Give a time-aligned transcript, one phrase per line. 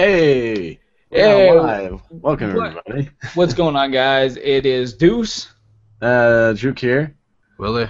[0.00, 0.78] Hey!
[1.10, 1.50] Hey.
[1.50, 2.02] We're live.
[2.10, 2.76] Welcome, What?
[2.86, 3.08] everybody.
[3.34, 4.36] What's going on, guys?
[4.36, 5.48] It is Deuce,
[6.02, 7.16] Uh, Juke here.
[7.56, 7.88] Willie.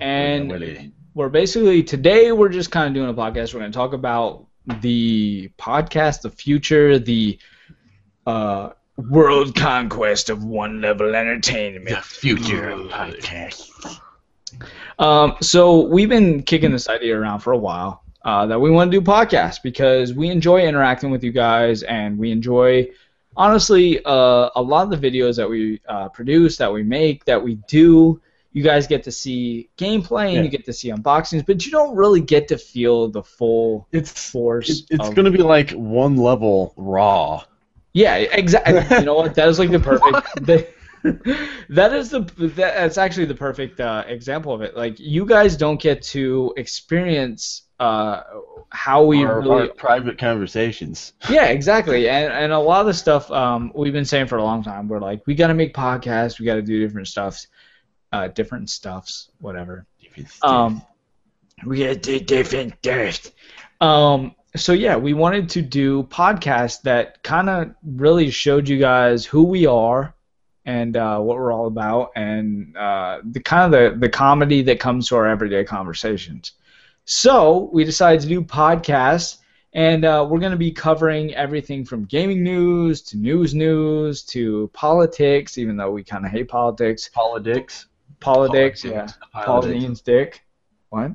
[0.00, 0.92] and Willie.
[1.14, 3.52] we're basically today we're just kind of doing a podcast.
[3.52, 4.46] We're going to talk about
[4.82, 7.40] the podcast, the future, the
[8.24, 11.88] uh, world conquest of one level entertainment.
[11.88, 13.98] The future of podcasts.
[15.00, 18.90] Um, so we've been kicking this idea around for a while uh, that we want
[18.92, 22.86] to do podcasts because we enjoy interacting with you guys and we enjoy,
[23.36, 27.42] honestly, uh, a lot of the videos that we uh, produce, that we make, that
[27.42, 28.20] we do.
[28.52, 30.42] You guys get to see gameplay and Yeah.
[30.42, 34.10] you get to see unboxings, but you don't really get to feel the full It's
[34.30, 34.70] force.
[34.70, 37.44] it- it's of- gonna be like one level raw.
[37.92, 38.82] Yeah, exactly.
[38.98, 39.34] you know what?
[39.34, 40.46] That is like the perfect.
[40.46, 40.66] the,
[41.68, 44.76] that is the that, that's actually the perfect uh, example of it.
[44.76, 48.22] Like you guys don't get to experience uh,
[48.70, 49.68] how we our, really.
[49.68, 51.12] our private conversations.
[51.28, 52.08] Yeah, exactly.
[52.08, 54.88] And and a lot of the stuff um, we've been saying for a long time.
[54.88, 56.38] We're like, we got to make podcasts.
[56.38, 57.48] We got to do different stuffs,
[58.12, 59.86] uh, different stuffs, whatever.
[60.42, 60.82] Um,
[61.64, 63.32] we gotta do different stuff.
[63.80, 69.24] Um, so yeah, we wanted to do podcasts that kind of really showed you guys
[69.24, 70.14] who we are
[70.64, 74.80] and uh, what we're all about, and uh, the kind of the, the comedy that
[74.80, 76.52] comes to our everyday conversations.
[77.06, 79.38] So we decided to do podcasts,
[79.72, 84.68] and uh, we're going to be covering everything from gaming news to news news to
[84.74, 87.08] politics, even though we kind of hate politics.
[87.14, 87.86] politics.
[88.18, 89.06] Politics, yeah.
[89.32, 89.72] Politics.
[89.72, 90.44] Pauline's dick.
[90.88, 91.12] What?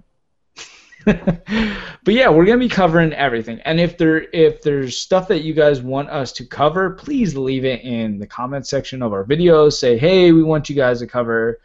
[1.06, 3.60] but yeah, we're gonna be covering everything.
[3.66, 7.66] And if there if there's stuff that you guys want us to cover, please leave
[7.66, 9.74] it in the comment section of our videos.
[9.74, 11.60] Say, hey, we want you guys to cover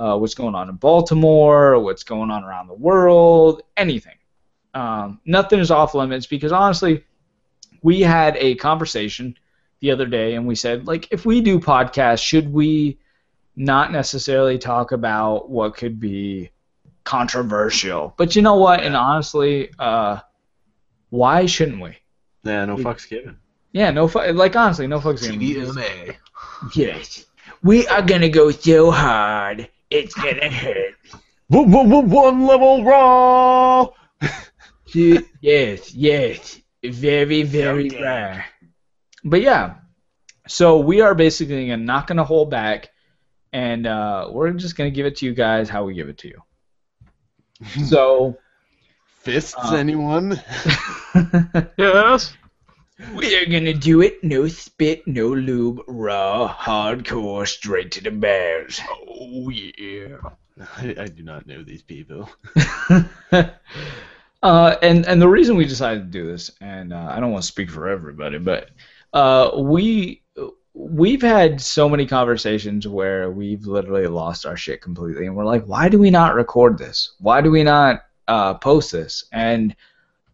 [0.00, 4.16] uh, what's going on in Baltimore, what's going on around the world, anything.
[4.72, 7.04] Um, nothing is off limits because honestly,
[7.82, 9.36] we had a conversation
[9.80, 12.98] the other day and we said, like, if we do podcasts, should we
[13.56, 16.50] not necessarily talk about what could be
[17.04, 18.14] controversial.
[18.16, 18.82] But you know what?
[18.82, 20.20] And honestly, uh,
[21.10, 21.96] why shouldn't we?
[22.44, 23.38] Yeah, no fucks given.
[23.72, 25.40] Yeah, no, fu- like honestly, no fucks given.
[25.40, 26.16] TVMA.
[26.74, 27.26] Yes,
[27.62, 30.94] we are gonna go so hard, it's gonna hurt.
[31.48, 33.88] One, one, one, one level raw.
[35.40, 38.02] yes, yes, very, very Okay.
[38.02, 38.44] rare.
[39.24, 39.74] But yeah,
[40.48, 42.90] so we are basically gonna- not gonna hold back,
[43.52, 46.28] and uh, we're just gonna give it to you guys how we give it to
[46.28, 46.42] you.
[47.86, 48.36] So.
[49.22, 50.40] Fists, Uh, anyone?
[51.76, 52.32] Yes.
[53.14, 58.80] We are gonna do it no spit, no lube, raw, hardcore, straight to the bears.
[59.08, 60.16] Oh yeah.
[60.76, 62.28] I, I do not know these people.
[63.32, 63.46] uh,
[64.82, 67.48] and and the reason we decided to do this, and uh, I don't want to
[67.48, 68.70] speak for everybody, but
[69.12, 70.22] uh, we
[70.74, 75.64] we've had so many conversations where we've literally lost our shit completely, and we're like,
[75.64, 77.14] why do we not record this?
[77.18, 79.24] Why do we not uh, post this?
[79.32, 79.74] And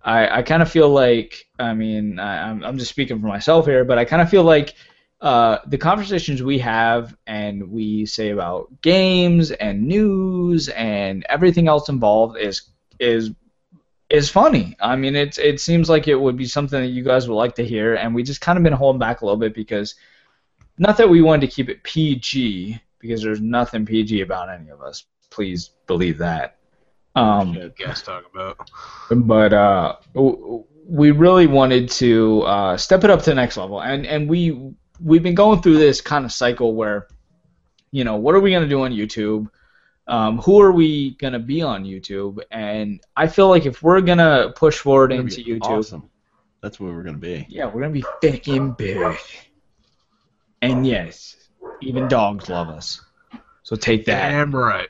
[0.06, 3.67] I, I kind of feel like, I mean, I, I'm, I'm just speaking for myself
[3.67, 4.75] here, but I kind of feel like
[5.21, 11.89] uh, the conversations we have and we say about games and news and everything else
[11.89, 13.33] involved is is
[14.09, 14.77] is funny.
[14.78, 17.56] I mean, it's it seems like it would be something that you guys would like
[17.56, 19.97] to hear, and we just kind of been holding back a little bit because
[20.78, 24.83] not that we wanted to keep it PG because there's nothing PG about any of
[24.83, 25.05] us.
[25.31, 26.59] Please believe that.
[27.16, 27.77] Um, Shit.
[27.77, 28.71] Guys talk about.
[29.10, 29.97] but uh,
[30.87, 34.72] we really wanted to uh, step it up to the next level, and and we
[35.00, 37.09] we've been going through this kind of cycle where,
[37.91, 39.49] you know, what are we gonna do on YouTube?
[40.09, 42.38] Um, who are we gonna be on YouTube?
[42.50, 46.10] And I feel like if we're gonna push forward Gonna into YouTube, Awesome.
[46.62, 47.47] That's where we're gonna be.
[47.48, 49.16] yeah, we're gonna be fucking big.
[50.62, 51.37] And yes,
[51.83, 53.00] even dogs love us.
[53.62, 54.31] So take that.
[54.31, 54.88] Damn right.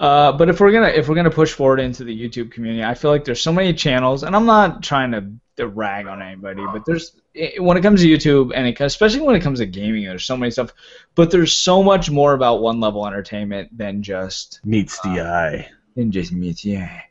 [0.00, 2.94] Uh, but if we're gonna if we're gonna push forward into the YouTube community, I
[2.94, 6.64] feel like there's so many channels, and I'm not trying to, to rag on anybody,
[6.72, 9.66] but there's i when it comes to YouTube, and it, especially when it comes to
[9.66, 10.72] gaming, there's so many stuff.
[11.14, 15.68] But there's so much more about one level entertainment than just Meets the eye.
[15.94, 17.02] than just me, yeah,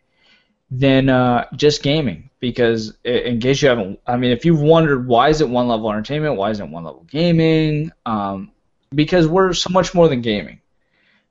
[0.72, 2.32] than uh, just gaming.
[2.40, 5.92] Because in case you haven't, I mean, if you've wondered why is it one level
[5.92, 7.92] entertainment, why isn't it one level gaming?
[8.06, 8.52] Um,
[8.96, 10.62] because we're so much more than gaming,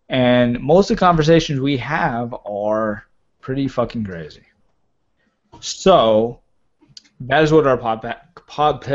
[0.09, 3.07] and most of the conversations we have are
[3.41, 4.43] pretty fucking crazy.
[5.61, 6.41] So
[7.21, 8.03] that is what our pod
[8.47, 8.89] pod.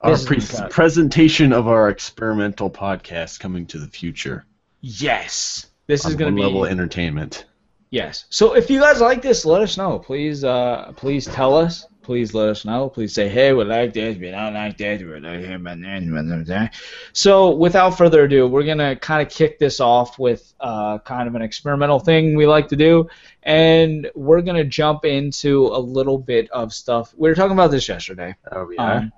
[0.00, 4.44] Our This is pre- presentation of our experimental podcast coming to the future.
[4.80, 7.44] Yes, this is going to be level entertainment.
[7.90, 8.24] Yes.
[8.30, 9.98] So if you guys like this, let us know.
[9.98, 11.86] Please, uh, please tell us.
[12.02, 12.88] Please let us know.
[12.88, 16.74] Please say, hey, we like this, we don't like this, we like hear about that.
[17.12, 21.34] So without further ado, we're gonna kind of kick this off with uh, kind of
[21.34, 23.08] an experimental thing we like to do,
[23.44, 27.14] and we're gonna jump into a little bit of stuff.
[27.16, 28.34] We were talking about this yesterday.
[28.50, 29.12] Oh Um,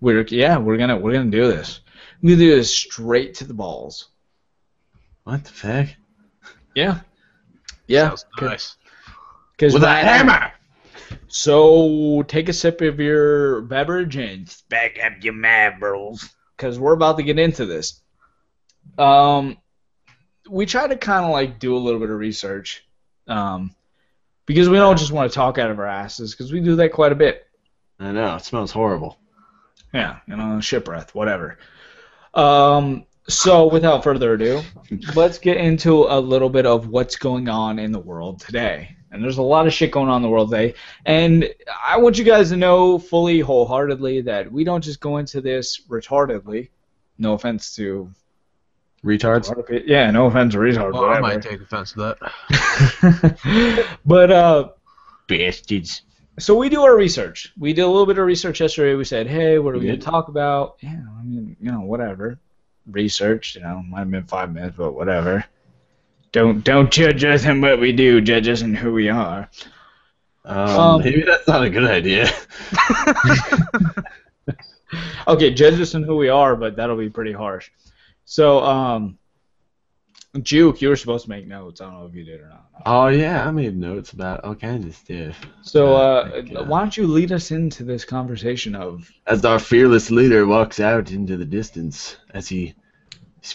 [0.00, 1.80] we're yeah, we're gonna we're gonna do this.
[2.22, 4.08] We're gonna do this straight to the balls.
[5.24, 5.88] what the fuck?
[6.74, 7.00] Yeah.
[7.86, 8.08] Yeah.
[8.08, 8.76] Sounds nice.
[9.52, 10.53] Because With a hammer.
[11.28, 17.16] So take a sip of your beverage and back up your marbles, because we're about
[17.18, 18.00] to get into this.
[18.98, 19.56] Um,
[20.48, 22.84] we try to kind of like do a little bit of research,
[23.26, 23.74] um,
[24.46, 26.92] because we don't just want to talk out of our asses, because we do that
[26.92, 27.46] quite a bit.
[27.98, 29.18] I know it smells horrible.
[29.92, 31.58] Yeah, you know, ship breath, whatever.
[32.34, 34.62] Um, so without further ado,
[35.14, 38.96] let's get into a little bit of what's going on in the world today.
[39.10, 40.74] And there's a lot of shit going on in the world today.
[41.06, 41.48] And
[41.86, 45.82] I want you guys to know fully, wholeheartedly, that we don't just go into this
[45.88, 46.70] retardedly.
[47.16, 48.10] No offense to
[49.04, 49.52] Retards.
[49.86, 52.16] yeah, no offense to retard, Well, I might take offense to
[52.50, 53.86] that.
[54.06, 54.70] but uh,
[55.28, 56.02] Bastards.
[56.38, 57.52] So we do our research.
[57.56, 58.94] We did a little bit of research yesterday.
[58.94, 60.76] We said, hey, what are we We going to talk about?
[60.80, 62.40] Yeah, I mean, you know, whatever.
[62.90, 65.44] Research, you know, might have been five minutes, but whatever.
[66.32, 68.20] Don't don't judge us on what we do.
[68.20, 69.48] Judge us on who we are.
[70.44, 72.28] Um, Um, maybe that's not a good idea.
[75.26, 77.70] Okay, judge us on who we are, but that'll be pretty harsh.
[78.24, 79.18] So, um,
[80.42, 81.80] Juke, you were supposed to make notes.
[81.80, 82.66] I don't know if you did or not.
[82.86, 85.40] Oh yeah, I made notes about all kinds of stuff.
[85.62, 89.44] So, Uh, uh, like, uh, why don't you lead us into this conversation of As
[89.44, 92.74] our fearless leader walks out into the distance, as he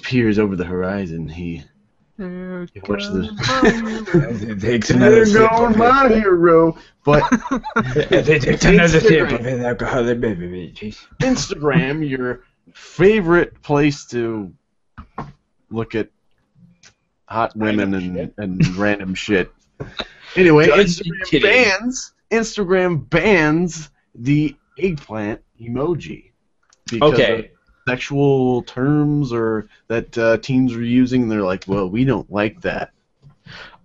[0.03, 1.63] peers over the horizon, he
[2.17, 4.47] watches the.
[4.49, 6.77] it takes There goes my hero.
[7.03, 7.23] But
[7.95, 10.79] It takes another sip of an alcoholic beverage.
[11.21, 12.43] Instagram, your
[12.73, 14.53] favorite place to
[15.69, 16.09] look at
[17.29, 19.53] hot women Random and, and random shit.
[20.35, 21.49] Anyway, Just Instagram kidding.
[21.49, 26.31] bans Instagram bans the eggplant emoji
[26.89, 27.51] because of Okay.
[27.87, 31.23] sexual terms or that uh, teens were using.
[31.23, 32.91] And they're like, well, we don't like that.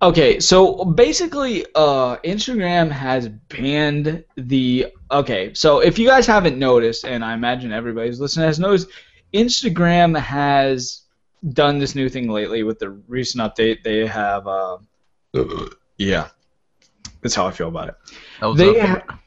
[0.03, 4.89] Okay, so basically, uh, Instagram has banned the.
[5.11, 8.89] Okay, so if you guys haven't noticed, and I imagine everybody's listening has noticed,
[9.33, 11.04] Instagram has
[11.53, 13.83] done this new thing lately with the recent update.
[13.83, 14.47] They have.
[14.47, 14.79] Uh,
[15.99, 16.29] yeah,
[17.21, 17.95] that's how I feel about it.
[18.57, 19.09] They, up.
[19.09, 19.19] ha-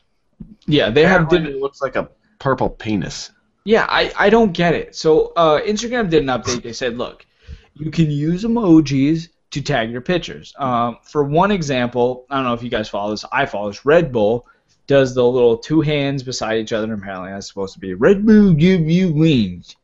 [0.66, 1.30] yeah, they have.
[1.30, 2.10] Did, it looks like a
[2.40, 3.31] purple penis.
[3.64, 4.96] Yeah, I, I don't get it.
[4.96, 6.64] So uh, Instagram did an update.
[6.64, 7.25] They said, look,
[7.74, 10.54] you can use emojis to tag your pictures.
[10.58, 13.25] Um, for one example, I don't know if you guys follow this.
[13.30, 13.86] I follow this.
[13.86, 14.48] Red Bull
[14.88, 16.86] does the little two hands beside each other.
[16.86, 19.75] and Apparently, that's supposed to be Red Bull give you wings.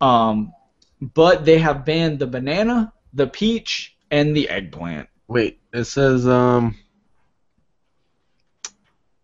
[0.00, 0.52] Um,
[1.14, 5.08] but they have banned the banana, the peach, and the eggplant.
[5.28, 6.76] Wait, it says um.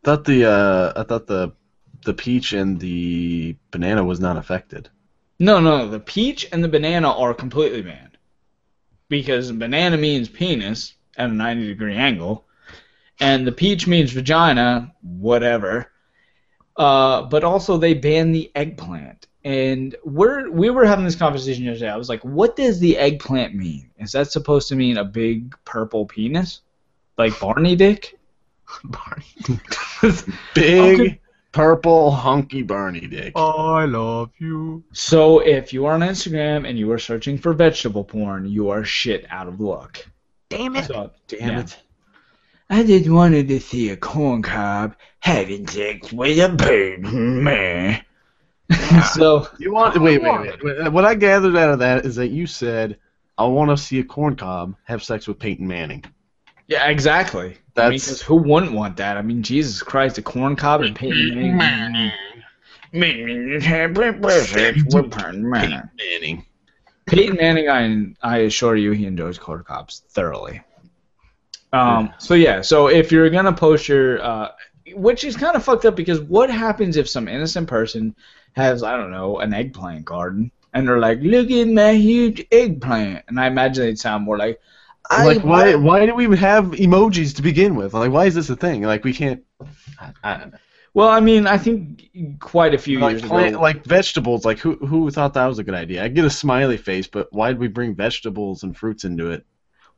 [0.04, 1.52] Thought the uh, I thought the
[2.04, 4.88] the peach and the banana was not affected.
[5.38, 8.18] No, no, the peach and the banana are completely banned.
[9.08, 12.46] Because banana means penis at a 90 degree angle,
[13.20, 15.90] and the peach means vagina, whatever.
[16.76, 19.26] Uh, but also they banned the eggplant.
[19.44, 21.90] And we're we were having this conversation yesterday.
[21.90, 23.90] I was like, what does the eggplant mean?
[23.98, 26.60] Is that supposed to mean a big purple penis?
[27.18, 28.18] Like Barney dick?
[28.84, 29.24] Barney.
[29.44, 30.24] Dick.
[30.54, 31.20] Big Okay.
[31.52, 33.32] purple hunky Barney dick.
[33.36, 34.82] Oh, I love you.
[34.92, 38.84] So if you are on Instagram and you are searching for vegetable porn, you are
[38.84, 40.06] shit out of luck.
[40.48, 41.60] Damn So, Damn yeah.
[41.60, 41.78] it!
[42.70, 48.02] I just wanted to see a corn cob having sex with a bird, man.
[49.14, 50.92] so You want wait, wait, wait, wait.
[50.92, 52.98] What I gathered out of that is that you said
[53.38, 56.04] I want to see a corn cob have sex with Peyton Manning.
[56.68, 57.42] yeah, exactly.
[57.44, 59.16] I mean, That's 'cause who wouldn't want that?
[59.16, 61.42] I mean, Jesus Christ, a corn cob and Peyton Manning.
[61.42, 62.12] Peyton Manning.
[67.06, 67.66] Peyton Manning.
[67.66, 70.62] Manning, I I assure you, he enjoys corn cobs thoroughly.
[71.72, 72.12] Um.
[72.18, 72.60] So yeah.
[72.60, 74.48] So if you're gonna post your, uh,
[74.94, 78.14] which is kind of fucked up because what happens if some innocent person
[78.52, 83.24] has I don't know an eggplant garden and they're like, look at my huge eggplant,
[83.28, 84.60] and I imagine they'd sound more like,
[85.10, 85.74] I Like why?
[85.74, 87.92] Why do we have emojis to begin with?
[87.94, 88.82] Like why is this a thing?
[88.82, 89.42] Like we can't.
[89.98, 90.58] I, I don't know.
[90.94, 93.60] Well, I mean, I think quite a few Like years plant, ago.
[93.60, 94.44] like vegetables.
[94.44, 96.04] Like who who thought that was a good idea?
[96.04, 99.44] I get a smiley face, but why did we bring vegetables and fruits into it?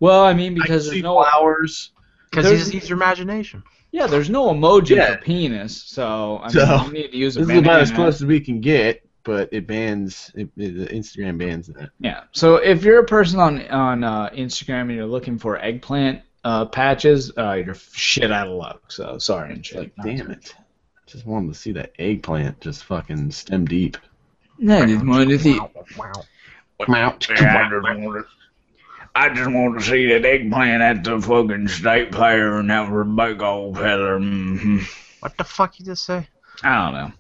[0.01, 1.91] Well, I mean because can there's see no flowers.
[2.35, 3.63] Because There's- he's use your imagination.
[3.93, 5.17] yeah, there's no emoji Yeah.
[5.17, 7.91] for penis, so I mean So, you need to use a This is about as
[7.93, 10.31] close as we can get, but it bans.
[10.35, 11.91] It, it, Instagram bans that.
[12.01, 12.25] Yeah.
[12.33, 16.67] So if you're a person on on uh, Instagram and you're looking for eggplant uh,
[16.67, 18.91] patches, uh, you're shit out of luck.
[18.93, 19.79] So sorry and shit.
[19.79, 20.55] Like, damn it.
[21.07, 23.97] Just wanted to see that eggplant just fucking stem deep.
[24.59, 25.59] No, I just wanted to see.
[26.89, 27.29] Mount.
[29.15, 29.51] I just wanted.
[29.51, 33.07] I just want to see that eggplant at the fucking state fair, and that was
[33.07, 34.19] a big old feather.
[34.19, 34.79] hmm
[35.21, 36.27] What the fuck you just say?
[36.63, 37.13] I don't know.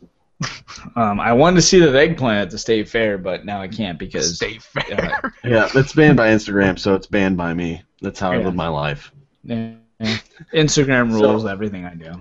[0.96, 3.98] Um, I wanted to see that eggplant at the state fair, but now I can't
[3.98, 5.32] because Stay fair.
[5.44, 7.82] Yeah, it's banned by Instagram, so it's banned by me.
[8.02, 9.12] That's how I live my life.
[9.48, 9.74] eh,
[10.52, 12.20] Instagram So- rules everything I do.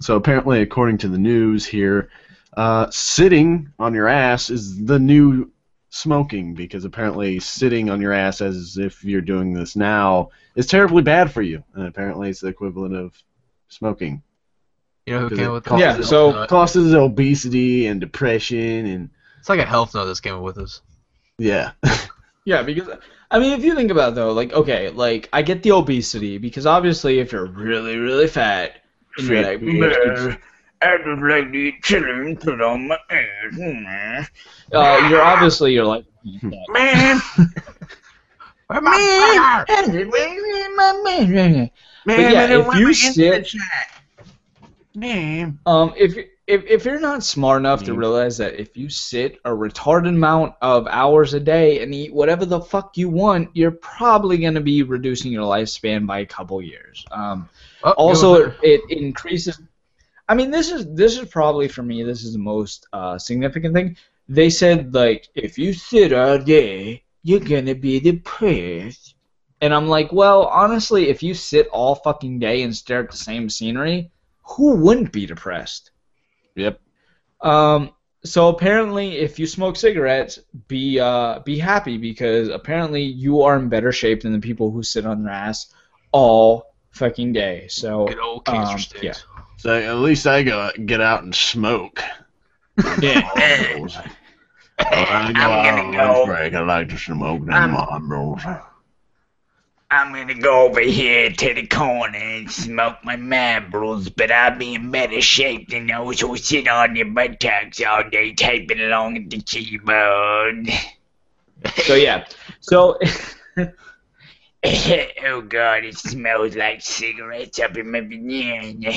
[0.00, 2.08] So apparently, according to the news here,
[2.56, 5.50] uh, sitting on your ass is the new
[5.90, 11.02] smoking because apparently sitting on your ass as if you're doing this now is terribly
[11.02, 13.14] bad for you, and apparently it's the equivalent of
[13.68, 14.22] smoking.
[15.06, 19.10] You know who came it with causes- Yeah, so- Uh, causes obesity and depression and
[19.38, 20.82] it's like a health note that's came with us.
[21.38, 21.72] yeah.
[22.44, 22.88] Yeah, because
[23.30, 26.38] I mean, if you think about it, though, like okay, like I get the obesity
[26.38, 28.76] because obviously, if you're really, really fat,
[29.18, 30.40] and you're like,
[30.80, 31.20] bastards.
[31.20, 34.26] "Bleh, I just like to eat chili and put on my ass, mm."
[34.74, 36.04] uh, you're obviously you're like,
[36.42, 37.20] man,
[38.66, 39.64] Where my
[41.04, 41.70] man.
[42.16, 43.48] But yeah, if you sit,
[44.98, 45.60] Damn.
[45.66, 46.16] um, if
[46.46, 50.54] if if you're not smart enough to realize that if you sit a retarded amount
[50.62, 54.82] of hours a day and eat whatever the fuck you want, you're probably gonna be
[54.82, 57.04] reducing your lifespan by a couple years.
[57.10, 57.48] Um,
[57.84, 59.60] Oh, also you it, it increases
[60.28, 63.74] i mean this is this is probably for me this is the most uh, significant
[63.74, 63.96] thing
[64.28, 69.14] they said like if you sit all day you're gonna be depressed
[69.60, 73.16] and i'm like well honestly if you sit all fucking day and stare at the
[73.16, 74.10] same scenery
[74.42, 75.90] who wouldn't be depressed
[76.54, 76.80] Yep.
[77.42, 77.92] um,
[78.24, 83.68] so apparently, if you smoke cigarettes, be uh, be happy because apparently you are in
[83.68, 85.72] better shape than the people who sit on their ass
[86.12, 87.66] all fucking day.
[87.68, 89.14] So Good old cancer um, yeah.
[89.58, 92.00] So at least I go get out and smoke.
[93.00, 93.28] yeah.
[94.78, 96.54] I'm gonna go- Break.
[96.54, 98.42] I like to smoke them I'm- marbles.
[99.90, 104.74] I'm gonna go over here to the corner and smoke my marbles, but I'll be
[104.74, 109.30] in better shape than those who sit on their buttocks all day typing along at
[109.30, 110.68] the keyboard.
[111.84, 112.26] So yeah.
[112.60, 112.98] So
[113.56, 118.92] oh god, it smells like cigarettes up in my banana.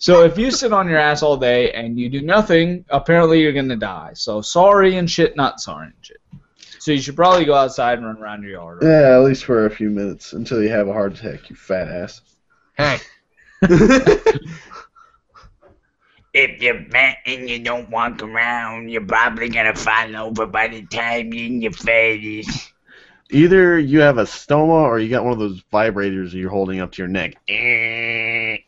[0.00, 3.52] So if you sit on your ass all day and you do nothing, apparently you're
[3.52, 4.12] gonna die.
[4.14, 6.20] So sorry and shit, not sorry and shit.
[6.78, 8.78] So you should probably go outside and run around your yard.
[8.80, 11.88] Yeah, at least for a few minutes until you have a heart attack, you fat
[11.88, 12.22] ass.
[12.78, 12.98] Hey,
[16.32, 20.82] If you're fat and you don't walk around, you're probably gonna fall over by the
[20.86, 22.72] time you're in your face.
[23.30, 26.80] Either you have a stoma or you got one of those vibrators that you're holding
[26.80, 27.34] up to your neck.
[27.48, 28.58] Eh.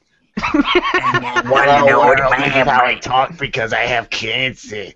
[0.55, 4.93] And I wanna know what I talk because I have cancer.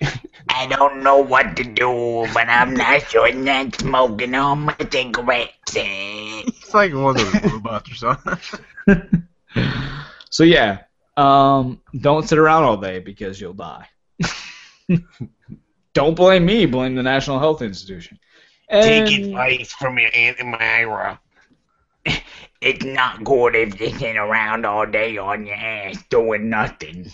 [0.48, 5.72] I don't know what to do, but I'm not sure not smoking all my cigarettes.
[5.74, 9.26] it's like one of those robots or something.
[10.30, 10.82] So yeah,
[11.16, 13.88] um, don't sit around all day because you'll die.
[15.92, 16.66] don't blame me.
[16.66, 18.18] Blame the National Health Institution.
[18.68, 21.20] And, Take advice from your Aunt Myra.
[22.60, 27.10] It's not good if you're sitting around all day on your ass doing nothing.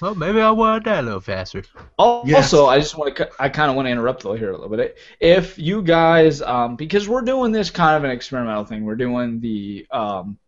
[0.00, 1.62] well, maybe I want to die a little faster.
[1.98, 2.52] al- Yes.
[2.52, 3.30] Also, I just want to.
[3.38, 4.98] I kind of want to interrupt though here a little bit.
[5.20, 9.40] If you guys, um, because we're doing this kind of an experimental thing, we're doing
[9.40, 9.86] the.
[9.90, 10.38] Um,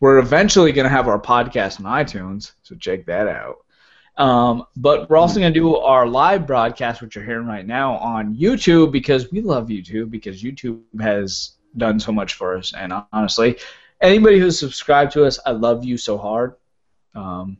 [0.00, 3.58] we're eventually going to have our podcast on iTunes, so check that out.
[4.16, 7.94] Um, but we're also going to do our live broadcast, which you're hearing right now,
[7.96, 12.72] on YouTube because we love YouTube because YouTube has done so much for us.
[12.74, 13.58] And honestly,
[14.00, 16.54] anybody who's subscribed to us, I love you so hard.
[17.14, 17.58] Um,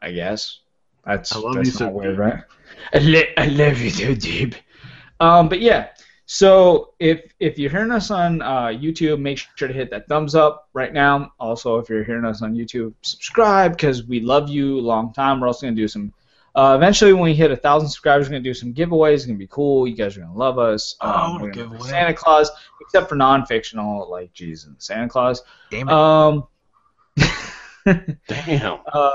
[0.00, 0.60] I guess
[1.04, 2.18] that's I love that's you so weird, deep.
[2.18, 2.42] right?
[2.92, 4.54] I, li- I love you so deep.
[5.20, 5.88] Um, but yeah,
[6.26, 10.34] so if if you're hearing us on uh, YouTube, make sure to hit that thumbs
[10.34, 11.32] up right now.
[11.38, 15.40] Also, if you're hearing us on YouTube, subscribe because we love you a long time.
[15.40, 16.12] We're also gonna do some.
[16.56, 19.14] Uh, eventually, when we hit a thousand subscribers, we're gonna do some giveaways.
[19.14, 19.88] It's gonna be cool.
[19.88, 20.94] You guys are gonna love us.
[21.00, 21.88] Oh, Um, we're gonna play giveaway.
[21.90, 25.42] Santa Claus, except for non-fictional, like Jesus and Santa Claus.
[25.70, 25.92] Damn it.
[25.92, 26.46] Um,
[28.28, 28.78] Damn.
[28.92, 29.14] uh,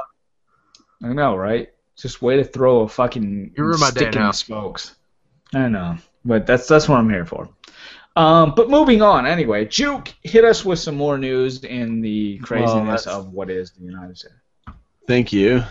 [1.04, 1.70] I know, right?
[1.98, 4.96] Just way to throw a fucking You ruined my stick in the spokes.
[5.54, 7.50] I know, but that's that's what I'm here for.
[8.16, 13.06] Um, but moving on, anyway, Juke hit us with some more news in the craziness
[13.06, 14.34] that's- of what is the United States.
[15.08, 15.64] Thank you.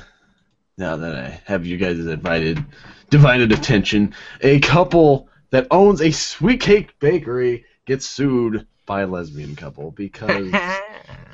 [0.79, 2.65] Now that I have you guys' divided,
[3.11, 9.57] divided attention, a couple that owns a sweet cake bakery gets sued by a lesbian
[9.57, 10.53] couple because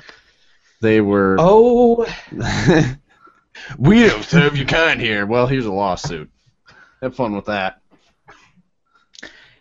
[0.81, 1.37] they were.
[1.39, 2.07] Oh,
[3.77, 5.27] we don't serve your kind here.
[5.27, 6.31] Well, here's a lawsuit.
[7.03, 7.81] Have fun with that.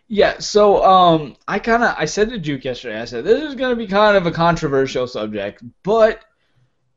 [0.09, 0.39] yeah.
[0.39, 2.99] So, um, I kind of I said to Juke yesterday.
[2.99, 6.25] I said this is going to be kind of a controversial subject, but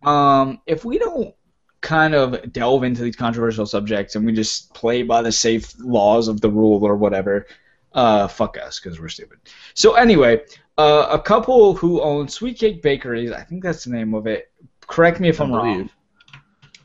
[0.04, 1.36] um, if we don't
[1.82, 6.28] kind of delve into these controversial subjects and we just play by the safe laws
[6.28, 7.46] of the rule or whatever,
[7.94, 9.40] uh, fuck us because we're stupid.
[9.74, 10.42] So anyway,
[10.78, 14.52] uh, a couple who own Sweet Cake Bakeries, I think that's the name of it.
[14.82, 15.90] Correct me if I'm wrong.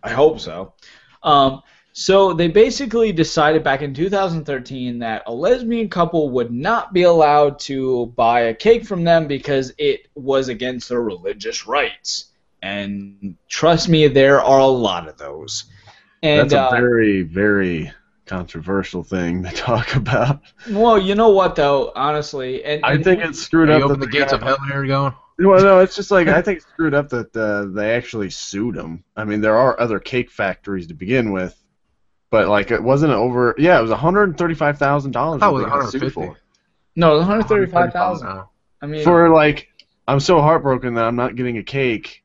[0.03, 0.75] I hope so.
[1.23, 7.03] Um, so they basically decided back in 2013 that a lesbian couple would not be
[7.03, 12.32] allowed to buy a cake from them because it was against their religious rights.
[12.63, 15.65] And trust me, there are a lot of those.
[16.23, 17.91] And That's a uh, very, very
[18.27, 20.41] controversial thing to talk about.
[20.71, 23.83] well, you know what though, honestly, and, I think it's screwed You up.
[23.83, 25.13] open that the gates of hell here going.
[25.39, 28.77] Well, no, it's just like I think it's screwed up that uh, they actually sued
[28.77, 29.03] him.
[29.17, 31.61] I mean, there are other cake factories to begin with,
[32.31, 33.57] but like it wasn't over.
[33.59, 35.43] Yeah, it was one hundred thirty-five thousand dollars.
[35.43, 36.11] I thought it was 150.
[36.11, 36.39] for.
[36.95, 38.29] no, 135,000.
[38.29, 38.49] Oh.
[38.81, 39.69] I mean, For like,
[40.07, 42.22] I'm so heartbroken that I'm not getting a cake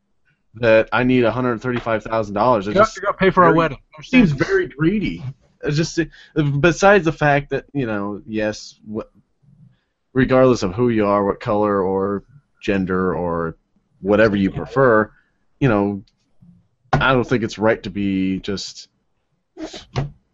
[0.60, 2.68] that I need one hundred thirty-five thousand dollars.
[2.68, 3.78] It You got just to go pay for our very- wedding.
[4.04, 5.24] seems very greedy.
[5.64, 6.00] It's just
[6.60, 9.12] besides the fact that you know, yes, what,
[10.14, 12.24] regardless of who you are, what color or
[12.62, 13.58] gender or
[14.02, 15.12] whatever you prefer,
[15.60, 16.04] you know,
[16.94, 18.90] I don't think it's right to be just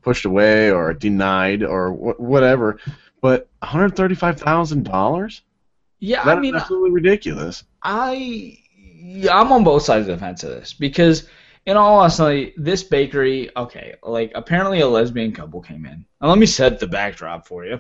[0.02, 2.80] pushed away or denied or wh- whatever.
[3.22, 5.42] But one hundred thirty-five thousand dollars?
[6.00, 7.64] yeah, That's I mean, absolutely ridiculous.
[7.82, 8.56] I yeah,
[9.32, 11.28] I'm on both sides of the fence of this because
[11.66, 16.06] in all honesty, this bakery, okay, like apparently a lesbian couple came in.
[16.22, 17.80] And let me set the backdrop for you.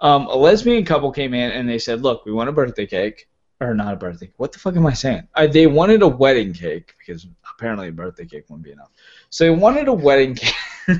[0.00, 3.28] Um, a lesbian couple came in and they said, "Look, we want a birthday cake."
[3.58, 4.30] Or not a birthday.
[4.36, 5.28] What the fuck am I saying?
[5.34, 8.90] I, they wanted a wedding cake because apparently a birthday cake wouldn't be enough.
[9.30, 10.34] So they wanted a wedding
[10.86, 10.98] cake.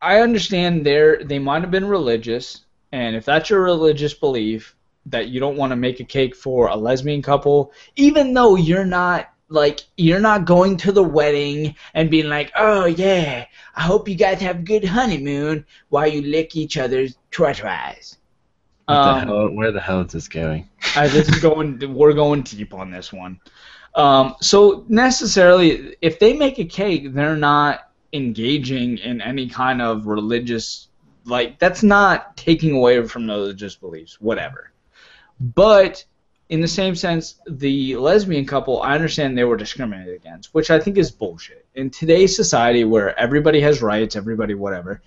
[0.00, 4.76] I understand they they might have been religious, and if that's your religious belief
[5.06, 8.84] that you don't want to make a cake for a lesbian couple, even though you're
[8.84, 14.08] not like you're not going to the wedding and being like, oh yeah, I hope
[14.08, 18.16] you guys have a good honeymoon while you lick each other's twice.
[18.86, 20.68] What the Um, hell, where the hell is this going?
[20.96, 21.92] uh, this is going.
[21.92, 23.40] We're going deep on this one.
[23.94, 30.06] Um, so necessarily, if they make a cake, they're not engaging in any kind of
[30.06, 30.88] religious.
[31.24, 34.70] Like that's not taking away from religious beliefs, whatever.
[35.40, 36.04] But
[36.48, 40.78] in the same sense, the lesbian couple, I understand they were discriminated against, which I
[40.78, 41.66] think is bullshit.
[41.74, 45.02] In today's society, where everybody has rights, everybody whatever.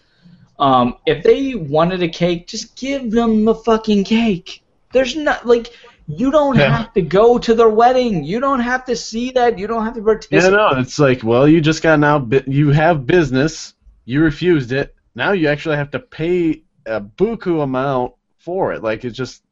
[0.59, 4.61] Um, if they wanted a cake, just give them a fucking cake.
[4.91, 5.67] There's not like
[6.07, 6.75] you don't Yeah.
[6.75, 8.23] have to go to their wedding.
[8.23, 9.57] You don't have to see that.
[9.57, 10.43] You don't have to participate.
[10.43, 12.27] Yeah, no, it's like, well, you just got now.
[12.47, 13.73] You have business.
[14.05, 14.95] You refused it.
[15.15, 18.83] Now you actually have to pay a buku amount for it.
[18.83, 19.43] Like it's just.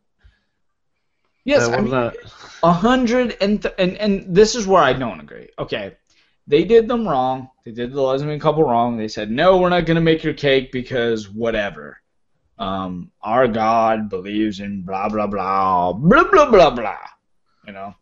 [1.45, 2.11] Yes, I mean,
[2.63, 5.47] a hundred and, th- and and this is where I don't agree.
[5.57, 5.95] Okay,
[6.47, 7.49] they did them wrong.
[7.65, 8.97] They did the lesbian couple wrong.
[8.97, 12.01] They said no, we're not gonna make your cake because whatever.
[12.57, 16.97] Um, our God believes in blah blah blah blah blah blah blah.
[17.65, 17.95] You know.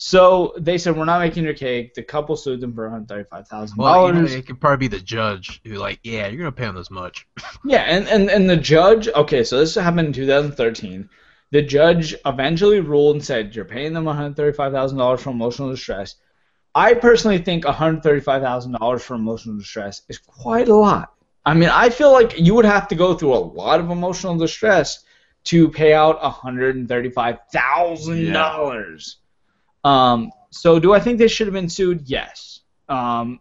[0.00, 1.94] So they said we're not making your cake.
[1.94, 4.88] The couple sued them for one hundred thirty-five thousand Well, you know, it could probably
[4.88, 7.26] be the judge who, like, yeah, you're gonna pay him this much.
[7.64, 9.08] Yeah, and, and and the judge.
[9.08, 11.08] Okay, so this happened in 2013.
[11.50, 15.30] The judge eventually ruled and said you're paying them one hundred thirty-five thousand dollars for
[15.30, 16.14] emotional distress.
[16.74, 21.14] I personally think one hundred thirty-five thousand dollars for emotional distress is quite a lot.
[21.44, 24.36] I mean, I feel like you would have to go through a lot of emotional
[24.36, 25.04] distress
[25.44, 29.16] to pay out one hundred and thirty-five thousand dollars.
[29.84, 32.02] Um, so do I think they should have been sued?
[32.06, 32.60] Yes.
[32.88, 33.40] Um,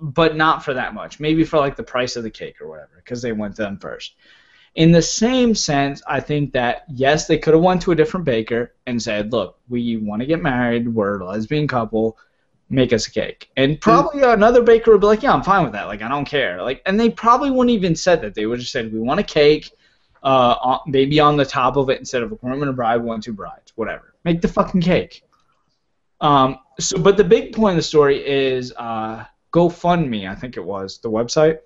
[0.00, 1.20] but not for that much.
[1.20, 3.78] Maybe for like the price of the cake or whatever, because they went to them
[3.78, 4.14] first.
[4.74, 8.24] In the same sense, I think that yes, they could have went to a different
[8.24, 10.88] baker and said, "Look, we want to get married.
[10.88, 12.16] We're a lesbian couple.
[12.72, 15.72] Make us a cake." And probably another baker would be like, "Yeah, I'm fine with
[15.72, 15.86] that.
[15.86, 18.34] Like, I don't care." Like, and they probably wouldn't even said that.
[18.34, 19.70] They would just said, "We want a cake,
[20.24, 22.96] uh, on, maybe on the top of it instead of a groom and a bride,
[22.96, 24.14] one two brides, whatever.
[24.24, 25.22] Make the fucking cake."
[26.20, 30.28] Um, so, but the big point of the story is uh, GoFundMe.
[30.28, 31.58] I think it was the website.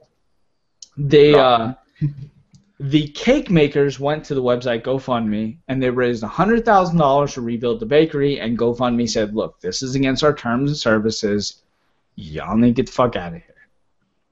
[0.97, 1.75] They uh,
[2.79, 7.41] the cake makers went to the website GoFundMe and they raised hundred thousand dollars to
[7.41, 8.39] rebuild the bakery.
[8.41, 11.63] And GoFundMe said, "Look, this is against our terms and services.
[12.17, 13.55] Y'all need to get the fuck out of here."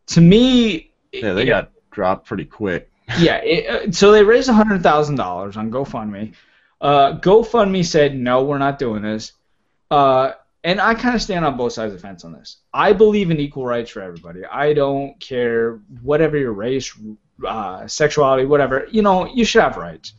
[0.09, 2.91] To me, Yeah, they got dropped pretty quick.
[3.19, 3.37] yeah.
[3.37, 6.35] It, uh, so they raised hundred thousand dollars on GoFundMe.
[6.81, 9.33] Uh, GoFundMe said, "No, we're not doing this."
[9.91, 10.33] Uh,
[10.65, 12.57] and I kind of stand on both sides of the fence on this.
[12.73, 14.45] I believe in equal rights for everybody.
[14.47, 16.91] I don't care whatever your race,
[17.47, 18.89] uh, sexuality, whatever.
[18.91, 20.15] You know, you should have rights.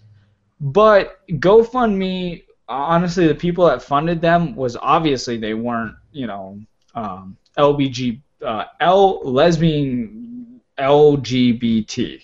[0.61, 6.59] But GoFundMe, honestly, the people that funded them was obviously they weren't, you know,
[6.93, 12.21] um, LBG, uh, L lesbian LGBT.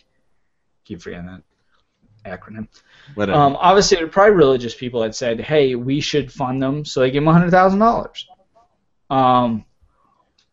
[0.85, 1.41] Keep forgetting that
[2.25, 2.67] acronym.
[3.15, 3.37] Whatever.
[3.37, 7.01] Um, obviously, there were probably religious people that said, "Hey, we should fund them," so
[7.01, 8.27] they give them hundred thousand dollars.
[9.09, 9.65] Um,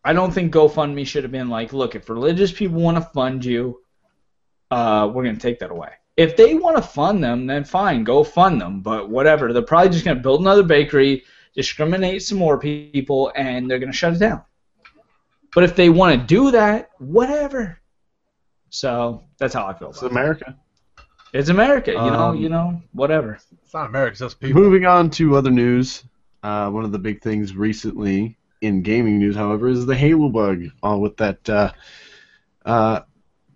[0.05, 3.45] I don't think GoFundMe should have been like, "Look, if religious people want to fund
[3.45, 3.83] you,
[4.71, 8.25] uh, we're gonna take that away." If they want to fund them, then fine, go
[8.25, 8.81] fund them.
[8.81, 13.79] But whatever, they're probably just gonna build another bakery, discriminate some more people, and they're
[13.79, 14.43] gonna shut it down.
[15.55, 17.81] But if they want to do that, whatever.
[18.71, 19.91] So that's how I feel.
[19.91, 20.43] it's About it.
[21.33, 21.39] America.
[21.39, 23.39] It's America, you know, Um, you know, whatever.
[23.63, 24.61] It's not America, it's us people.
[24.61, 26.05] Moving on to other news,
[26.43, 30.65] uh, one of the big things recently in gaming news, however, is the Halo bug.
[30.83, 31.73] All with that, uh,
[32.65, 33.01] uh,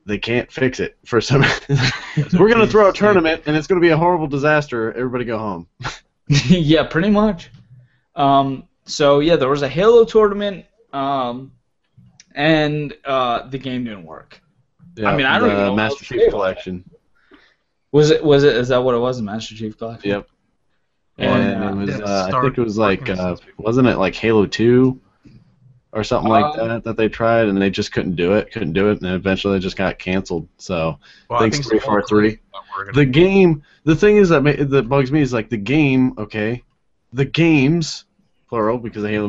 [0.07, 1.43] they can't fix it for some.
[2.39, 4.93] We're gonna throw a tournament, and it's gonna be a horrible disaster.
[4.93, 5.67] Everybody go home.
[6.29, 7.51] yeah, pretty much.
[8.15, 11.53] Um, so yeah, there was a Halo tournament, um,
[12.35, 14.41] and uh, the game didn't work.
[14.97, 16.85] Yeah, mean, I don't the even know Master Chief Halo- Collection.
[17.93, 18.25] Was it?
[18.25, 18.57] Was it?
[18.57, 19.19] Is that what it was?
[19.19, 20.11] The Master Chief Collection.
[20.11, 20.29] Yep.
[21.19, 24.15] And, And uh, it was, uh, I think it was like, uh, wasn't it like
[24.15, 24.99] Halo Two,
[25.93, 28.73] or something like Uh, that that they tried, and they just couldn't do it, couldn't
[28.73, 30.49] do it, and then eventually they just got canceled.
[30.57, 31.85] So Well, Thanks, think three, so.
[31.87, 32.39] four, three.
[32.77, 35.59] We're gonna- the game, the thing is that ma- that bugs me is like the
[35.59, 36.15] game.
[36.17, 36.63] Okay,
[37.13, 38.07] the games,
[38.49, 39.29] plural, because the Halo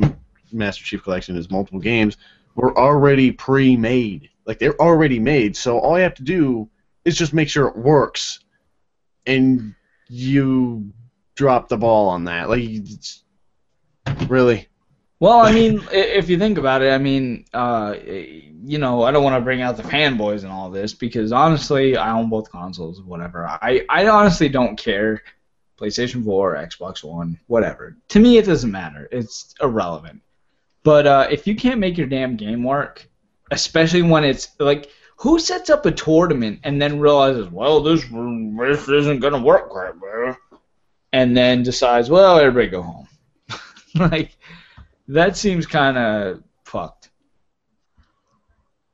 [0.54, 2.15] Master Chief Collection is multiple games,
[2.56, 4.30] were already pre-made.
[4.45, 5.58] Like they're already made.
[5.58, 6.69] So all you have to do
[7.04, 8.39] is just make sure it works,
[9.25, 9.75] and
[10.07, 10.91] you
[11.36, 12.49] drop the ball on that.
[12.49, 13.23] Like, it's,
[14.27, 14.67] really.
[15.19, 19.23] Well, I mean, if you think about it, I mean, uh, you know, I don't
[19.23, 23.01] want to bring out the fanboys and all this because honestly, I own both consoles,
[23.01, 23.47] whatever.
[23.47, 25.21] I, I honestly don't care.
[25.79, 27.97] PlayStation 4, Xbox One, whatever.
[28.09, 29.09] To me, it doesn't matter.
[29.12, 30.21] It's irrelevant.
[30.83, 33.09] But uh, if you can't make your damn game work,
[33.51, 38.88] especially when it's like, who sets up a tournament and then realizes, well, this this
[38.89, 40.38] isn't gonna work quite well,
[41.12, 43.08] and then decides, well, everybody go home.
[43.95, 44.38] like
[45.08, 47.10] that seems kind of fucked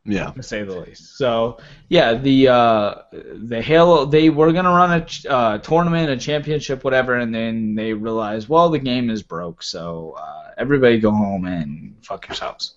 [0.06, 0.32] Yeah.
[0.32, 1.18] to say the least.
[1.18, 6.18] So yeah, the uh, the Halo they were gonna run a ch- uh, tournament, a
[6.18, 11.12] championship, whatever, and then they realized, well, the game is broke, so uh, everybody go
[11.12, 12.76] home and fuck yourselves.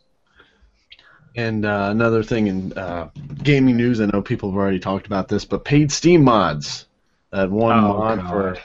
[1.35, 3.09] And uh, another thing in uh,
[3.43, 6.87] gaming news, I know people have already talked about this, but paid Steam mods.
[7.31, 8.31] That one Oh, mod God.
[8.31, 8.59] for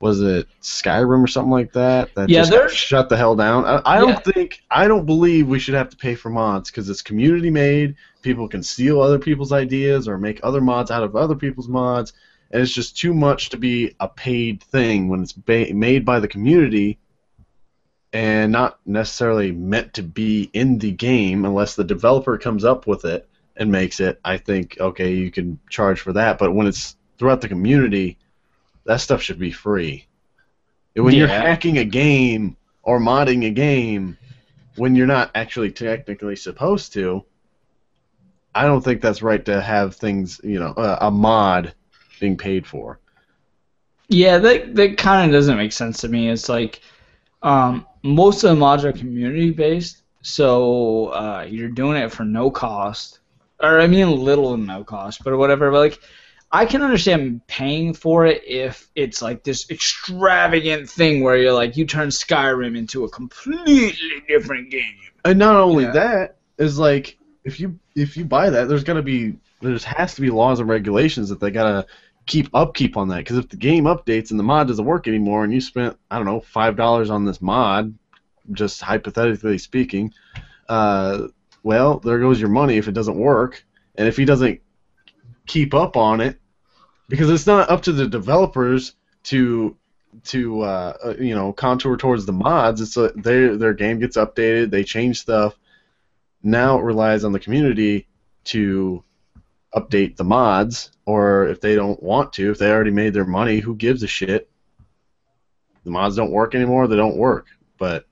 [0.00, 3.64] was it Skyrim or something like that that Yeah, just shut the hell down.
[3.64, 6.88] I, I don't think I don't believe we should have to pay for mods because
[6.88, 7.96] it's community made.
[8.22, 12.12] People can steal other people's ideas or make other mods out of other people's mods,
[12.52, 16.20] and it's just too much to be a paid thing when it's ba- made by
[16.20, 16.98] the community
[18.12, 23.04] and not necessarily meant to be in the game unless the developer comes up with
[23.04, 24.20] it and makes it.
[24.24, 28.18] I think okay, you can charge for that, but when it's throughout the community,
[28.84, 30.06] that stuff should be free.
[30.94, 34.18] When you're hacking a game or modding a game
[34.78, 37.24] when you're not actually technically supposed to,
[38.54, 41.74] I don't think that's right to have things, you know, uh, a mod
[42.20, 42.98] being paid for.
[44.08, 46.30] Yeah, that that kind of doesn't make sense to me.
[46.30, 46.80] It's like
[47.42, 52.50] um, most of the mods are community based, so uh, you're doing it for no
[52.50, 53.20] cost,
[53.60, 55.70] or I mean little no cost, but whatever.
[55.70, 56.00] But like,
[56.50, 61.76] I can understand paying for it if it's like this extravagant thing where you're like
[61.76, 63.92] you turn Skyrim into a completely
[64.28, 64.94] different game.
[65.24, 65.92] And not only Yeah.
[65.92, 70.20] that is like if you if you buy that, there's gonna be there's has to
[70.20, 71.86] be laws and regulations that they gotta
[72.28, 73.18] keep upkeep on that.
[73.18, 76.16] Because if the game updates and the mod doesn't work anymore, and you spent I
[76.16, 77.98] don't know five dollars on this mod,
[78.52, 80.12] just hypothetically speaking,
[80.68, 81.26] uh,
[81.64, 83.64] well there goes your money if it doesn't work,
[83.96, 84.60] and if he doesn't
[85.46, 86.38] keep up on it,
[87.08, 89.76] because it's not up to the developers to
[90.24, 92.80] to uh, uh, you know contour towards the mods.
[92.80, 95.58] It's a, their their game gets updated, they change stuff.
[96.42, 98.06] Now it relies on the community
[98.44, 99.02] to
[99.74, 103.58] update the mods, or if they don't want to, if they already made their money,
[103.60, 104.50] who gives a shit?
[105.84, 107.46] The mods don't work anymore, they don't work.
[107.78, 108.06] But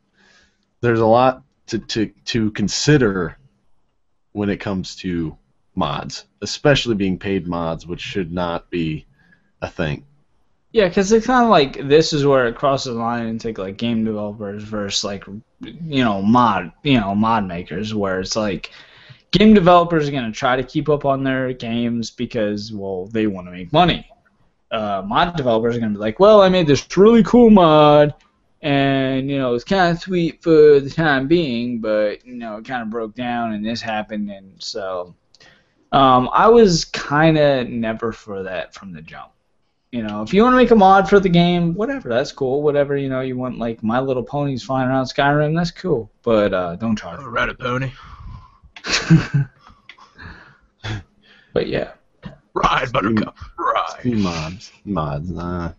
[0.81, 3.38] there's a lot to, to, to consider
[4.33, 5.37] when it comes to
[5.75, 9.07] mods, especially being paid mods, which should not be
[9.62, 10.05] a thing.
[10.73, 13.79] Yeah, because it's kind of like this is where it crosses the line into like
[13.79, 15.25] game developers versus like
[15.61, 18.71] you know mod you know mod makers, where it's like
[19.31, 23.47] game developers are gonna try to keep up on their games because well they want
[23.47, 24.09] to make money.
[24.71, 28.15] Uh, mod developers are gonna be like, well, I made this really cool mod,
[28.62, 32.65] and you know it's kind of sweet for the time being, but you know it
[32.65, 35.15] kind of broke down and this happened, and so
[35.93, 39.31] um, I was kind of never for that from the jump
[39.93, 42.62] you know, if you want to make a mod for the game, whatever, that's cool.
[42.62, 46.11] Whatever, you know, you want like My Little Ponies flying around Skyrim, that's cool.
[46.23, 47.23] But uh, don't charge.
[47.23, 47.93] Ride a pony.
[51.53, 51.94] but yeah,
[52.55, 53.37] Ride, Buttercup.
[53.59, 54.01] Ride.
[54.01, 55.72] Steam mods, mods, nah.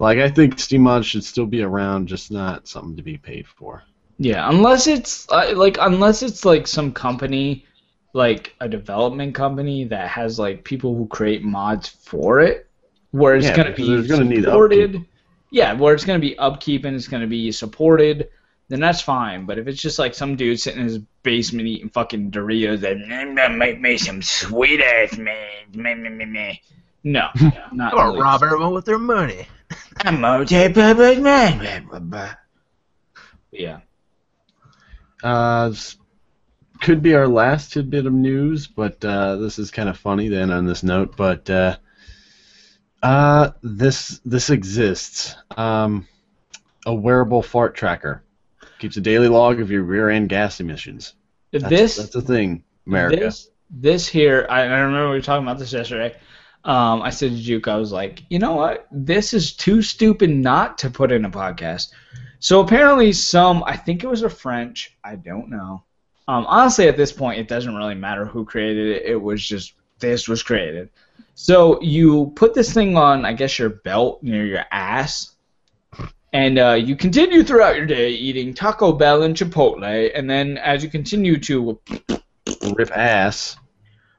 [0.00, 3.46] Like I think Steam mods should still be around, just not something to be paid
[3.48, 3.84] for.
[4.18, 7.66] yeah, unless it's uh, like unless it's like some company,
[8.14, 12.68] like a development company that has like people who create mods for it,
[13.12, 15.06] where it's Yeah, gonna because be there's gonna need supported.
[15.50, 18.28] Yeah, where it's gonna be upkeep and it's gonna be supported.
[18.68, 19.46] Then that's fine.
[19.46, 23.12] But if it's just like some dude sitting in his basement eating fucking Doritos, and
[23.12, 25.36] I'm gonna make me some sweet ass man.
[25.74, 26.54] Meh, meh, meh, meh.
[27.02, 27.28] no,
[27.72, 28.20] not I'm gonna really.
[28.20, 29.48] rob everyone with their money.
[30.04, 31.58] I'm a multi-purpose man.
[31.58, 32.34] Blah, blah, blah.
[33.50, 33.80] Yeah.
[35.22, 35.72] Uh,
[36.80, 40.50] could be our last tidbit of news, but uh, this is kind of funny then
[40.50, 41.16] on this note.
[41.16, 41.76] But uh,
[43.02, 45.34] uh, this this exists.
[45.56, 46.06] Um,
[46.86, 48.22] a wearable fart tracker
[48.78, 51.14] keeps a daily log of your rear end gas emissions.
[51.52, 53.16] That's, this that's the thing, America.
[53.16, 56.16] This this here, I, I remember we were talking about this yesterday.
[56.64, 58.86] Um, I said to Juke, I was like, you know what?
[58.90, 61.92] This is too stupid not to put in a podcast.
[62.40, 64.96] So apparently, some I think it was a French.
[65.04, 65.84] I don't know.
[66.26, 69.02] Um, honestly, at this point, it doesn't really matter who created it.
[69.06, 70.90] It was just this was created.
[71.34, 75.36] So you put this thing on, I guess, your belt near your ass,
[76.32, 80.82] and uh, you continue throughout your day eating Taco Bell and Chipotle, and then as
[80.82, 81.80] you continue to
[82.74, 83.56] Rip ass.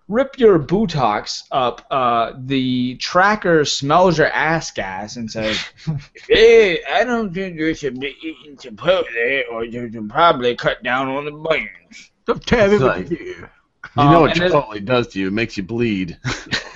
[0.08, 5.60] rip your buttocks up, uh, the tracker smells your ass gas and says,
[6.28, 11.10] Hey, I don't think you should be eating Chipotle or you should probably cut down
[11.10, 12.12] on the buns.
[12.26, 13.48] Don't tell me what to do.
[13.96, 15.28] You Um, know what and it- Chipotle does to you?
[15.28, 16.18] It makes you bleed.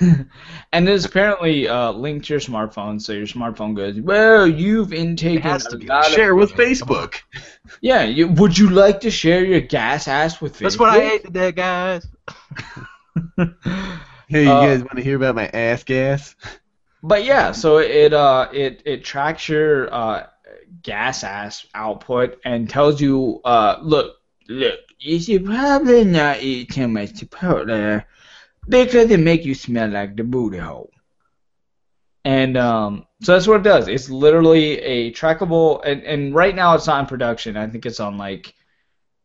[0.72, 5.42] and it's apparently uh, linked to your smartphone, so your smartphone goes, well, you've intaken
[5.42, 5.86] has to be.
[6.10, 7.14] Share with Facebook.
[7.80, 10.60] Yeah, you, would you like to share your gas ass with Facebook?
[10.60, 12.06] That's what I ate today, guys.
[14.28, 16.34] Hey, you Uh, guys want to hear about my ass gas?
[17.02, 20.26] But yeah, so it uh it it tracks your uh
[20.82, 24.16] gas ass output and tells you uh look
[24.48, 28.04] Look, you should probably not eat too much Chipotle
[28.68, 30.90] because it make you smell like the booty hole.
[32.24, 33.88] and um so that's what it does.
[33.88, 37.56] It's literally a trackable and and right now it's not in production.
[37.56, 38.54] I think it's on like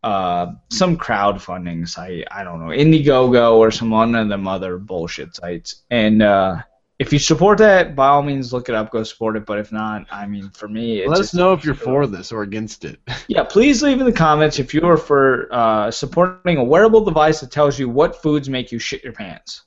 [0.03, 2.25] uh some crowdfunding site.
[2.31, 5.83] I don't know Indiegogo or some one of them other bullshit sites.
[5.89, 6.63] And uh
[6.99, 9.45] if you support that, by all means, look it up, go support it.
[9.45, 12.33] But if not, I mean, for me, it's Let us know if you're for this
[12.33, 12.99] or against it.
[13.29, 17.39] Yeah, please leave in the comments if you are for uh, supporting a wearable device
[17.41, 19.63] that tells you what foods make you shit your pants.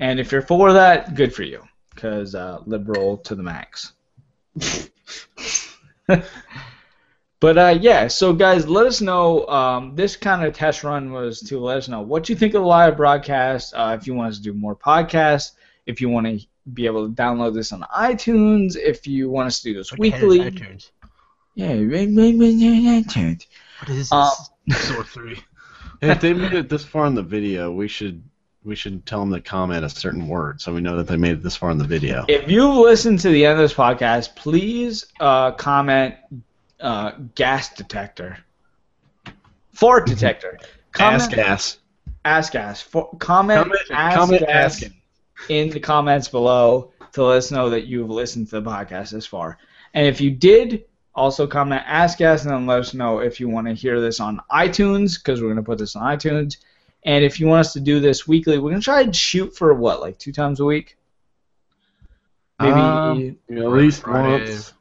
[0.00, 1.62] And if you're for that, good for you,
[1.94, 3.92] because uh, liberal to the max.
[7.40, 9.46] but uh, yeah, so guys, let us know.
[9.48, 12.62] Um, this kind of test run was to let us know what you think of
[12.62, 13.74] the live broadcast.
[13.74, 15.52] Uh, if you want us to do more podcasts,
[15.86, 16.40] if you want to
[16.72, 20.00] be able to download this on iTunes, if you want us to do this What
[20.00, 20.38] the is weekly.
[20.50, 20.90] iTunes?
[21.54, 23.46] Yeah, iTunes.
[23.80, 24.12] What is this?
[24.12, 24.30] Um,
[24.70, 25.38] Sore three.
[26.02, 28.22] If they made it this far in the video, we should
[28.64, 31.32] we should tell them to comment a certain word so we know that they made
[31.32, 32.24] it this far in the video.
[32.28, 36.16] If you've listened to the end of this podcast, please uh, comment
[36.80, 38.38] uh, gas detector,
[39.72, 40.58] fart detector.
[40.92, 41.78] Comment, Ask gas.
[42.24, 42.80] ask gas.
[42.80, 44.94] For, comment, Comment, ask comment gas asking.
[45.48, 49.26] in the comments below to let us know that you've listened to the podcast this
[49.26, 49.58] far.
[49.94, 50.84] And if you did,
[51.14, 54.20] also comment ask gas and then let us know if you want to hear this
[54.20, 56.58] on iTunes because we're going to put this on iTunes.
[57.04, 59.56] And if you want us to do this weekly, we're going to try and shoot
[59.56, 60.96] for what, like two times a week?
[62.60, 62.72] Maybe.
[62.72, 64.50] Um, at least Friday.
[64.50, 64.72] once.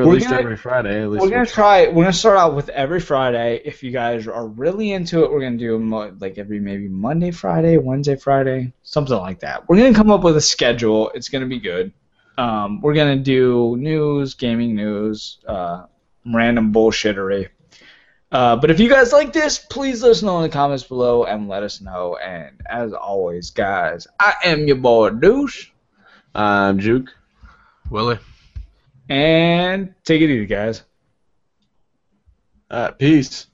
[0.00, 1.02] At We're least gonna- every Friday.
[1.02, 1.52] At least we're gonna once.
[1.52, 1.88] try.
[1.88, 3.60] We're gonna start out with every Friday.
[3.64, 7.30] If you guys are really into it, we're gonna do mo- like every maybe Monday,
[7.30, 9.68] Friday, Wednesday, Friday, something like that.
[9.68, 11.10] We're gonna come up with a schedule.
[11.14, 11.92] It's gonna be good.
[12.38, 15.84] Um, we're gonna do news, gaming news, uh,
[16.32, 17.48] random bullshittery.
[18.30, 21.24] Uh, but if you guys like this, please let us know in the comments below
[21.24, 22.16] and let us know.
[22.16, 25.66] And as always, guys, I am your boy Deuce,
[26.34, 27.10] I'm Juke.
[27.90, 28.18] Willie.
[29.08, 30.82] And take it easy, guys.
[32.70, 33.46] Uh, peace.